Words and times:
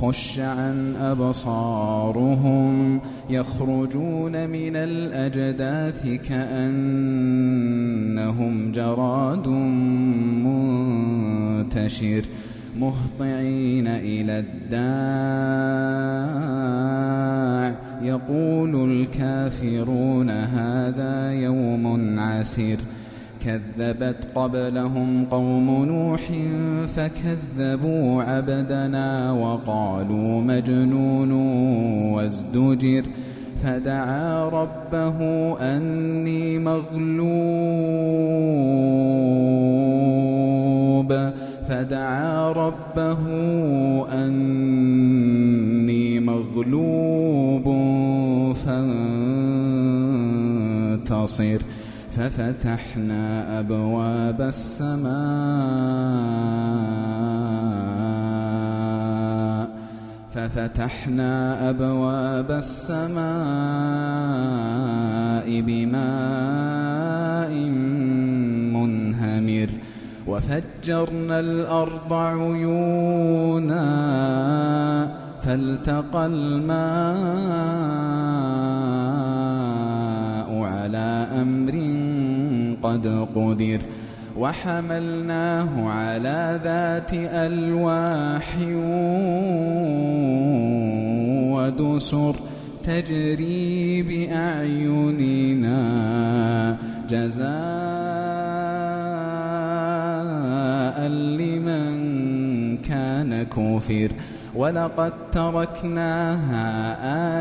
خش 0.00 0.38
عن 0.38 0.96
أبصارهم 1.00 2.76
يخرجون 3.30 4.48
من 4.48 4.76
الأجداث 4.76 6.06
كأنهم 6.28 7.52
جراد 8.72 9.48
منتشر 11.58 12.22
مهطعين 12.80 13.86
إلى 13.86 14.38
الداع. 14.38 14.86
يقول 18.02 18.90
الكافرون 18.90 20.30
هذا 20.30 21.32
يوم 21.32 22.18
عسير. 22.20 22.78
كذبت 23.46 24.26
قبلهم 24.34 25.26
قوم 25.30 25.84
نوح 25.84 26.20
فكذبوا 26.86 28.22
عبدنا 28.22 29.32
وقالوا 29.32 30.42
مجنون 30.42 31.32
وازدجر 32.12 33.02
فدعا 33.62 34.48
ربه 34.48 35.18
أني 35.60 36.58
مغلوب 36.58 37.36
فدعا 41.68 42.52
ربه 42.52 43.18
أني 44.24 45.40
مغلوب 46.20 47.64
فانتصر 51.06 51.60
ففتحنا 52.16 53.60
أبواب 53.60 54.40
السماء 54.40 55.16
ففتحنا 60.34 61.70
أبواب 61.70 62.50
السماء 62.50 63.20
بماء 65.60 67.52
منهمر 68.76 69.68
وفجرنا 70.26 71.40
الأرض 71.40 72.12
عيونا 72.12 73.86
فالتقى 75.42 76.26
الماء 76.26 77.76
قد 82.86 83.28
قدر 83.34 83.80
وحملناه 84.36 85.90
على 85.90 86.60
ذات 86.64 87.10
ألواح 87.14 88.56
ودسر 91.52 92.36
تجري 92.84 94.02
بأعيننا 94.02 95.76
جزاء 97.10 97.46
لمن 101.08 101.96
كان 102.78 103.42
كفر 103.42 104.10
ولقد 104.54 105.12
تركناها 105.32 106.68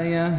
آية 0.00 0.38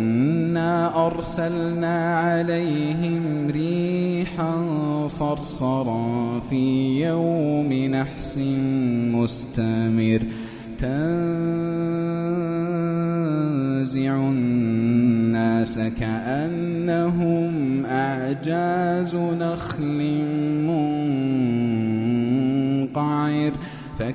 أرسلنا 1.05 2.19
عليهم 2.19 3.47
ريحا 3.49 4.67
صرصرا 5.07 6.39
في 6.49 7.01
يوم 7.01 7.73
نحس 7.73 8.37
مستمر. 9.13 10.21
تنزع 10.77 10.91
الناس 14.15 15.79
كأنهم 15.99 17.85
أعجاز 17.85 19.15
نخل 19.15 20.20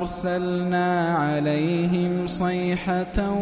أرسلنا 0.00 1.14
عليهم 1.14 2.26
صيحة 2.26 3.32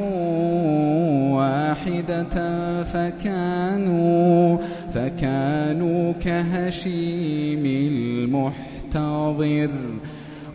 واحدة 1.36 2.84
فكانوا 2.84 4.58
فكانوا 4.94 6.12
كهشيم 6.12 7.92
المحتضر. 7.92 9.70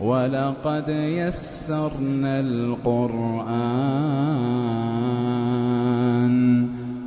ولقد 0.00 0.88
يسرنا 0.88 2.40
القرآن. 2.40 3.54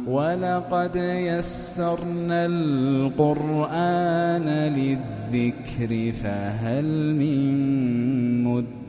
ولقد 0.08 0.96
يسرنا 0.96 2.46
القرآن 2.46 4.50
للذكر 4.50 6.14
فهل 6.24 7.16
من 7.16 8.44
مدكر 8.44 8.87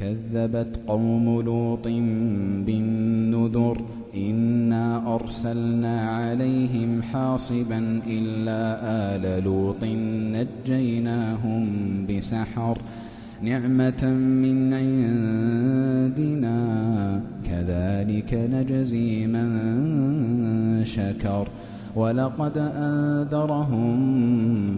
كذبت 0.00 0.80
قوم 0.86 1.40
لوط 1.40 1.84
بالنذر 2.66 3.80
إنا 4.16 5.14
أرسلنا 5.14 6.10
عليهم 6.10 7.02
حاصبا 7.02 8.00
إلا 8.06 8.78
آل 9.16 9.44
لوط 9.44 9.84
نجيناهم 10.34 11.66
بسحر 12.06 12.78
نعمة 13.42 14.04
من 14.42 14.74
عندنا 14.74 16.54
كذلك 17.44 18.34
نجزي 18.34 19.26
من 19.26 19.48
شكر 20.84 21.48
ولقد 21.96 22.58
أنذرهم 22.58 23.98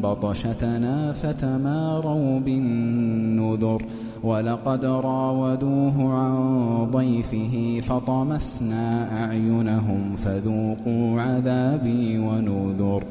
بطشتنا 0.03 1.13
فتماروا 1.13 2.41
بالنذر 2.41 3.83
ولقد 4.23 4.85
راودوه 4.85 6.15
عن 6.15 6.89
ضيفه 6.93 7.81
فطمسنا 7.81 9.09
أعينهم 9.25 10.17
فذوقوا 10.17 11.21
عذابي 11.21 12.19
ونذر 12.19 13.05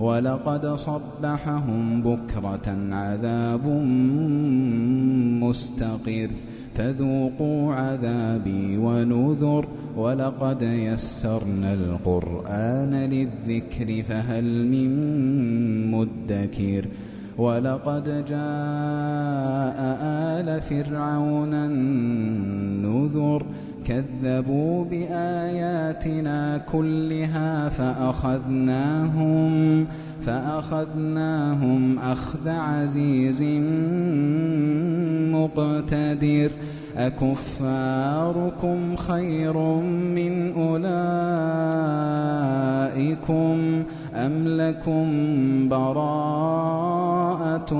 ولقد 0.00 0.66
صبحهم 0.66 2.02
بكرة 2.02 2.76
عذاب 2.92 3.66
مستقر 5.42 6.30
فذوقوا 6.74 7.74
عذابي 7.74 8.76
ونذر 8.76 9.68
ولقد 9.96 10.62
يسرنا 10.62 11.74
القرآن 11.74 12.94
للذكر 12.94 14.02
فهل 14.02 14.66
من 14.66 14.90
مدكر 15.90 16.84
ولقد 17.38 18.04
جاء 18.04 19.78
آل 20.38 20.60
فرعون 20.60 21.54
النذر 21.54 23.46
كذبوا 23.86 24.84
بآياتنا 24.84 26.58
كلها 26.58 27.68
فأخذناهم 27.68 28.12
فأخذناهم 28.32 29.86
أخذ 30.28 30.98
عزيز 32.48 33.42
مقتدر. 35.32 36.50
أكفاركم 36.96 38.96
خير 38.96 39.56
من 40.14 40.52
أولئكم 40.52 40.82
أم 44.14 44.48
لكم 44.48 45.08
براءة 45.68 47.72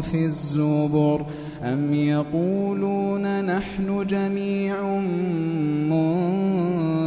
في 0.00 0.24
الزبر 0.24 1.26
أم 1.62 1.94
يقولون 1.94 3.44
نحن 3.44 4.06
جميع 4.06 4.98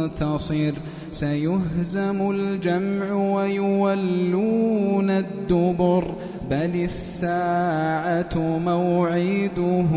منتصر 0.04 0.72
سيهزم 1.12 2.30
الجمع 2.30 3.12
ويولون 3.12 5.10
الدبر 5.10 6.14
بل 6.50 6.84
الساعة 6.84 8.58
موعدهم 8.58 9.88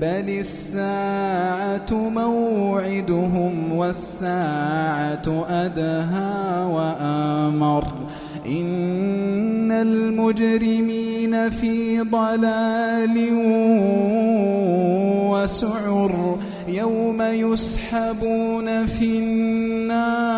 بل 0.00 0.28
الساعة 0.28 1.92
موعدهم 1.92 3.72
والساعة 3.72 5.46
أدهى 5.48 6.64
وآمر. 6.64 7.84
إن 8.46 9.72
المجرمين 9.72 11.50
في 11.50 12.00
ضلال 12.00 13.28
وسعر. 15.30 16.38
يوم 16.72 17.22
يسحبون 17.22 18.86
في 18.86 19.18
النار. 19.18 20.32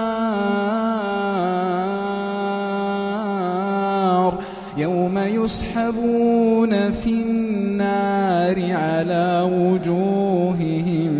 يوم 4.77 5.19
يسحبون 5.19 6.93
في 6.93 7.11
النار 7.11 8.73
على 8.73 9.51
وجوههم. 9.53 11.15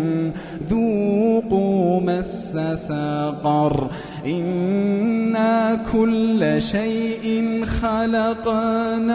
ذوقوا 0.69 2.01
مس 2.01 2.57
سقر. 2.73 3.87
إنا 4.25 5.79
كل 5.93 6.55
شيء 6.59 7.65
خلقناه. 7.65 9.05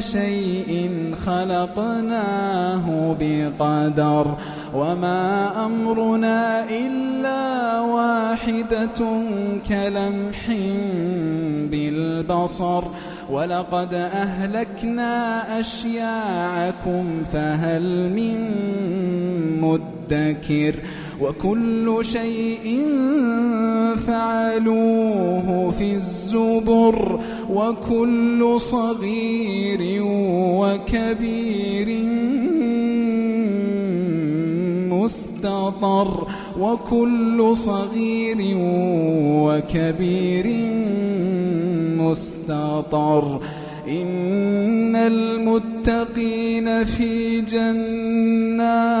كل 0.00 0.06
شيء 0.06 0.90
خلقناه 1.26 3.16
بقدر 3.20 4.26
وما 4.74 5.52
أمرنا 5.66 6.64
إلا 6.70 7.80
واحدة 7.80 9.00
كلمح 9.68 10.48
بالبصر 11.70 12.82
ولقد 13.30 13.94
أهلكنا 13.94 15.60
أشياعكم 15.60 17.04
فهل 17.32 18.12
من 18.12 18.36
مدكر 19.60 20.74
وكل 21.20 21.98
شيء 22.02 22.86
فعلوه 24.60 25.70
في 25.78 25.94
الزبر 25.94 27.20
وكل 27.50 28.56
صغير 28.60 30.02
وكبير 30.60 31.88
مستطر 34.92 36.26
وكل 36.60 37.52
صغير 37.56 38.38
وكبير 39.44 40.46
مستطر 41.98 43.40
إن 43.88 44.96
المتقين 44.96 46.84
في 46.84 47.40
جنات 47.40 49.00